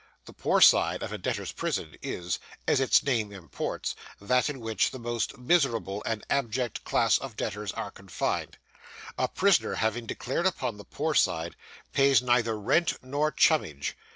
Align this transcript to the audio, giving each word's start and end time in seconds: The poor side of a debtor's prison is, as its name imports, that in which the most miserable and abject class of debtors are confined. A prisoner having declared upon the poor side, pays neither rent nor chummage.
The 0.25 0.33
poor 0.33 0.61
side 0.61 1.03
of 1.03 1.11
a 1.13 1.19
debtor's 1.19 1.51
prison 1.51 1.95
is, 2.01 2.39
as 2.67 2.79
its 2.79 3.03
name 3.03 3.31
imports, 3.31 3.93
that 4.19 4.49
in 4.49 4.59
which 4.59 4.89
the 4.89 4.97
most 4.97 5.37
miserable 5.37 6.01
and 6.07 6.25
abject 6.27 6.83
class 6.83 7.19
of 7.19 7.37
debtors 7.37 7.71
are 7.73 7.91
confined. 7.91 8.57
A 9.19 9.27
prisoner 9.27 9.75
having 9.75 10.07
declared 10.07 10.47
upon 10.47 10.77
the 10.77 10.85
poor 10.85 11.13
side, 11.13 11.55
pays 11.93 12.19
neither 12.19 12.57
rent 12.59 12.95
nor 13.03 13.31
chummage. 13.31 13.95